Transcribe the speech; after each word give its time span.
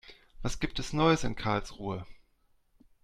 Was 0.41 0.59
gibt 0.59 0.79
es 0.79 0.93
Neues 0.93 1.23
in 1.23 1.35
Karlsruhe? 1.35 2.07